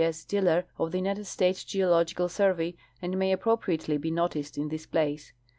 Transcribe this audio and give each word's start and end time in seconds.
>S. 0.03 0.25
Diller, 0.25 0.65
of 0.79 0.91
the 0.91 0.97
United 0.97 1.25
States 1.25 1.63
Geological 1.63 2.27
Sur 2.27 2.53
vey, 2.53 2.75
and 3.03 3.19
may 3.19 3.35
ap2)ropriately 3.37 4.01
be 4.01 4.09
noticed 4.09 4.57
in 4.57 4.69
this 4.69 4.87
place. 4.87 5.31